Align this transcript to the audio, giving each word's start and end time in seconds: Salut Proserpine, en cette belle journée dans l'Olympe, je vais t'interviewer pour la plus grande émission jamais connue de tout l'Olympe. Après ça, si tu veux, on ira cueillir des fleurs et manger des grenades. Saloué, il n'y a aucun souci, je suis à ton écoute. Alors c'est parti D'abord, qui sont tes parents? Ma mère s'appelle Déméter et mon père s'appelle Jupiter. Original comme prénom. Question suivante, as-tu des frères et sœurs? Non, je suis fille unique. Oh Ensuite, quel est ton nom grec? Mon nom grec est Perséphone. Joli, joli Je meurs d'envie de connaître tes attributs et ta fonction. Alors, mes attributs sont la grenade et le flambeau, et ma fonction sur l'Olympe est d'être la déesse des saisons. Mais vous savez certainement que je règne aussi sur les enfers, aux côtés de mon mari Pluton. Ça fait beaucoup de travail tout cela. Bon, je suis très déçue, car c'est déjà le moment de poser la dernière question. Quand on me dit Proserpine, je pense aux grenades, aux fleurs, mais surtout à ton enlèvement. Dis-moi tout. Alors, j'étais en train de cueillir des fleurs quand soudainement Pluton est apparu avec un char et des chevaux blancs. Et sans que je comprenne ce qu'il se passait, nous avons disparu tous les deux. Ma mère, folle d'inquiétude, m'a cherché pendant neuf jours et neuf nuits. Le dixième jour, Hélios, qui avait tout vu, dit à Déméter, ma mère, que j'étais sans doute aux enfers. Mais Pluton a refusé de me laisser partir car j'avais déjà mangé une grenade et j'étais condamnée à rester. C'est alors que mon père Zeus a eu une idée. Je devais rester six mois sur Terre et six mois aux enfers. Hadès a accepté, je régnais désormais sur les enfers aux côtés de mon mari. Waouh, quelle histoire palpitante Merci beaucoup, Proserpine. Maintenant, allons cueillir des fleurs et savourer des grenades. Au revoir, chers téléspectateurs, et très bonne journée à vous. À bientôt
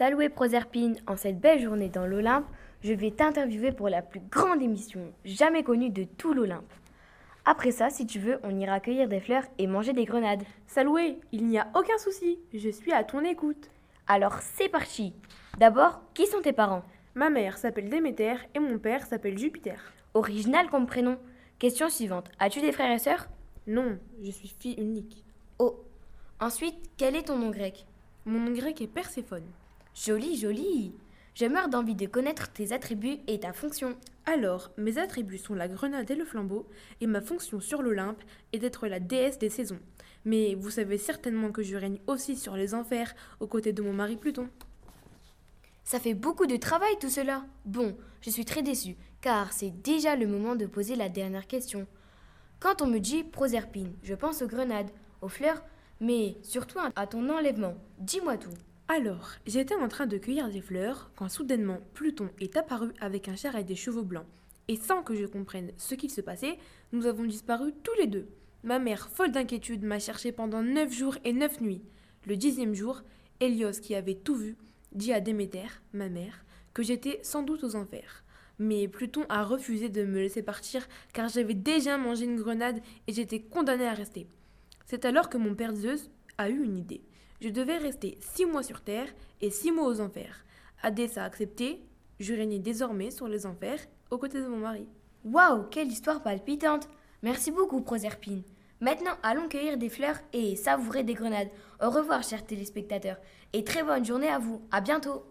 Salut 0.00 0.30
Proserpine, 0.30 0.96
en 1.06 1.14
cette 1.14 1.40
belle 1.40 1.60
journée 1.60 1.90
dans 1.90 2.06
l'Olympe, 2.06 2.46
je 2.82 2.94
vais 2.94 3.10
t'interviewer 3.10 3.70
pour 3.70 3.90
la 3.90 4.00
plus 4.00 4.22
grande 4.30 4.62
émission 4.62 5.12
jamais 5.26 5.62
connue 5.62 5.90
de 5.90 6.04
tout 6.04 6.32
l'Olympe. 6.32 6.72
Après 7.44 7.70
ça, 7.70 7.90
si 7.90 8.06
tu 8.06 8.18
veux, 8.18 8.38
on 8.42 8.58
ira 8.58 8.80
cueillir 8.80 9.08
des 9.08 9.20
fleurs 9.20 9.44
et 9.58 9.66
manger 9.66 9.92
des 9.92 10.06
grenades. 10.06 10.44
Saloué, 10.66 11.18
il 11.32 11.46
n'y 11.46 11.58
a 11.58 11.68
aucun 11.74 11.98
souci, 11.98 12.38
je 12.54 12.70
suis 12.70 12.94
à 12.94 13.04
ton 13.04 13.22
écoute. 13.26 13.68
Alors 14.06 14.38
c'est 14.40 14.70
parti 14.70 15.12
D'abord, 15.58 16.00
qui 16.14 16.26
sont 16.26 16.40
tes 16.40 16.54
parents? 16.54 16.84
Ma 17.14 17.28
mère 17.28 17.58
s'appelle 17.58 17.90
Déméter 17.90 18.36
et 18.54 18.58
mon 18.58 18.78
père 18.78 19.04
s'appelle 19.04 19.36
Jupiter. 19.36 19.92
Original 20.14 20.70
comme 20.70 20.86
prénom. 20.86 21.18
Question 21.58 21.90
suivante, 21.90 22.30
as-tu 22.38 22.62
des 22.62 22.72
frères 22.72 22.90
et 22.90 22.98
sœurs? 22.98 23.28
Non, 23.66 23.98
je 24.22 24.30
suis 24.30 24.48
fille 24.58 24.80
unique. 24.80 25.22
Oh 25.58 25.84
Ensuite, 26.40 26.88
quel 26.96 27.16
est 27.16 27.24
ton 27.24 27.36
nom 27.38 27.50
grec? 27.50 27.84
Mon 28.24 28.40
nom 28.40 28.52
grec 28.52 28.80
est 28.80 28.86
Perséphone. 28.86 29.44
Joli, 30.02 30.34
joli 30.34 30.94
Je 31.34 31.44
meurs 31.44 31.68
d'envie 31.68 31.94
de 31.94 32.06
connaître 32.06 32.50
tes 32.50 32.72
attributs 32.72 33.18
et 33.26 33.40
ta 33.40 33.52
fonction. 33.52 33.98
Alors, 34.24 34.70
mes 34.78 34.96
attributs 34.96 35.36
sont 35.36 35.52
la 35.52 35.68
grenade 35.68 36.10
et 36.10 36.14
le 36.14 36.24
flambeau, 36.24 36.66
et 37.02 37.06
ma 37.06 37.20
fonction 37.20 37.60
sur 37.60 37.82
l'Olympe 37.82 38.22
est 38.54 38.58
d'être 38.58 38.86
la 38.86 38.98
déesse 38.98 39.38
des 39.38 39.50
saisons. 39.50 39.78
Mais 40.24 40.54
vous 40.54 40.70
savez 40.70 40.96
certainement 40.96 41.52
que 41.52 41.62
je 41.62 41.76
règne 41.76 41.98
aussi 42.06 42.38
sur 42.38 42.56
les 42.56 42.72
enfers, 42.72 43.14
aux 43.40 43.46
côtés 43.46 43.74
de 43.74 43.82
mon 43.82 43.92
mari 43.92 44.16
Pluton. 44.16 44.48
Ça 45.84 46.00
fait 46.00 46.14
beaucoup 46.14 46.46
de 46.46 46.56
travail 46.56 46.96
tout 46.98 47.10
cela. 47.10 47.44
Bon, 47.66 47.94
je 48.22 48.30
suis 48.30 48.46
très 48.46 48.62
déçue, 48.62 48.96
car 49.20 49.52
c'est 49.52 49.82
déjà 49.82 50.16
le 50.16 50.26
moment 50.26 50.56
de 50.56 50.64
poser 50.64 50.96
la 50.96 51.10
dernière 51.10 51.46
question. 51.46 51.86
Quand 52.58 52.80
on 52.80 52.86
me 52.86 53.00
dit 53.00 53.22
Proserpine, 53.22 53.92
je 54.02 54.14
pense 54.14 54.40
aux 54.40 54.48
grenades, 54.48 54.90
aux 55.20 55.28
fleurs, 55.28 55.62
mais 56.00 56.38
surtout 56.42 56.78
à 56.96 57.06
ton 57.06 57.28
enlèvement. 57.28 57.74
Dis-moi 57.98 58.38
tout. 58.38 58.54
Alors, 58.92 59.34
j'étais 59.46 59.76
en 59.76 59.86
train 59.86 60.08
de 60.08 60.18
cueillir 60.18 60.50
des 60.50 60.60
fleurs 60.60 61.12
quand 61.14 61.28
soudainement 61.28 61.78
Pluton 61.94 62.28
est 62.40 62.56
apparu 62.56 62.90
avec 62.98 63.28
un 63.28 63.36
char 63.36 63.54
et 63.54 63.62
des 63.62 63.76
chevaux 63.76 64.02
blancs. 64.02 64.26
Et 64.66 64.74
sans 64.74 65.04
que 65.04 65.14
je 65.14 65.26
comprenne 65.26 65.70
ce 65.76 65.94
qu'il 65.94 66.10
se 66.10 66.20
passait, 66.20 66.58
nous 66.90 67.06
avons 67.06 67.22
disparu 67.22 67.72
tous 67.84 67.94
les 68.00 68.08
deux. 68.08 68.26
Ma 68.64 68.80
mère, 68.80 69.08
folle 69.08 69.30
d'inquiétude, 69.30 69.84
m'a 69.84 70.00
cherché 70.00 70.32
pendant 70.32 70.60
neuf 70.60 70.92
jours 70.92 71.16
et 71.24 71.32
neuf 71.32 71.60
nuits. 71.60 71.84
Le 72.26 72.36
dixième 72.36 72.74
jour, 72.74 73.02
Hélios, 73.38 73.78
qui 73.80 73.94
avait 73.94 74.16
tout 74.16 74.34
vu, 74.34 74.56
dit 74.90 75.12
à 75.12 75.20
Déméter, 75.20 75.68
ma 75.92 76.08
mère, 76.08 76.44
que 76.74 76.82
j'étais 76.82 77.20
sans 77.22 77.44
doute 77.44 77.62
aux 77.62 77.76
enfers. 77.76 78.24
Mais 78.58 78.88
Pluton 78.88 79.24
a 79.28 79.44
refusé 79.44 79.88
de 79.88 80.04
me 80.04 80.18
laisser 80.18 80.42
partir 80.42 80.88
car 81.12 81.28
j'avais 81.28 81.54
déjà 81.54 81.96
mangé 81.96 82.24
une 82.24 82.40
grenade 82.40 82.80
et 83.06 83.12
j'étais 83.12 83.40
condamnée 83.40 83.86
à 83.86 83.94
rester. 83.94 84.26
C'est 84.84 85.04
alors 85.04 85.28
que 85.28 85.38
mon 85.38 85.54
père 85.54 85.76
Zeus 85.76 86.10
a 86.38 86.50
eu 86.50 86.60
une 86.64 86.76
idée. 86.76 87.02
Je 87.40 87.48
devais 87.48 87.78
rester 87.78 88.18
six 88.20 88.44
mois 88.44 88.62
sur 88.62 88.82
Terre 88.82 89.08
et 89.40 89.50
six 89.50 89.72
mois 89.72 89.88
aux 89.88 90.00
enfers. 90.00 90.44
Hadès 90.82 91.18
a 91.18 91.24
accepté, 91.24 91.82
je 92.18 92.34
régnais 92.34 92.58
désormais 92.58 93.10
sur 93.10 93.28
les 93.28 93.46
enfers 93.46 93.80
aux 94.10 94.18
côtés 94.18 94.42
de 94.42 94.46
mon 94.46 94.58
mari. 94.58 94.86
Waouh, 95.24 95.64
quelle 95.70 95.88
histoire 95.90 96.22
palpitante 96.22 96.88
Merci 97.22 97.50
beaucoup, 97.50 97.80
Proserpine. 97.80 98.42
Maintenant, 98.80 99.12
allons 99.22 99.48
cueillir 99.48 99.76
des 99.76 99.88
fleurs 99.88 100.18
et 100.32 100.56
savourer 100.56 101.02
des 101.02 101.14
grenades. 101.14 101.50
Au 101.82 101.90
revoir, 101.90 102.22
chers 102.22 102.46
téléspectateurs, 102.46 103.18
et 103.52 103.64
très 103.64 103.82
bonne 103.82 104.04
journée 104.04 104.28
à 104.28 104.38
vous. 104.38 104.62
À 104.70 104.80
bientôt 104.80 105.18